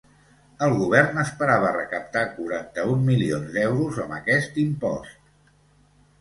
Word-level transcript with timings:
El 0.67 0.71
govern 0.77 1.19
esperava 1.23 1.73
recaptar 1.75 2.23
quaranta-un 2.37 3.05
milions 3.11 3.53
d’euros 3.59 4.01
amb 4.07 4.17
aquest 4.17 4.59
impost. 4.65 5.31